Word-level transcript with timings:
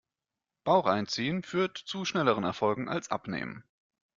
Bauch 0.63 0.87
einziehen 0.87 1.43
führt 1.43 1.77
zu 1.77 2.05
schnelleren 2.05 2.43
Erfolgen 2.43 2.89
als 2.89 3.11
Abnehmen. 3.11 3.63